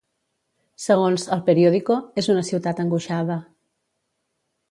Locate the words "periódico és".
1.49-2.31